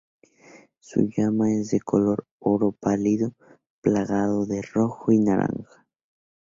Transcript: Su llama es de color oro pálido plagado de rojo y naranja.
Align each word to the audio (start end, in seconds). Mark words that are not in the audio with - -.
Su 0.79 1.07
llama 1.15 1.53
es 1.53 1.69
de 1.69 1.79
color 1.79 2.25
oro 2.39 2.71
pálido 2.71 3.35
plagado 3.81 4.47
de 4.47 4.63
rojo 4.63 5.11
y 5.11 5.19
naranja. 5.19 5.85